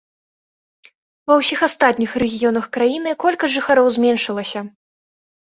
[1.31, 4.59] Ва ўсіх астатніх рэгіёнах краіны колькасць жыхароў зменшылася.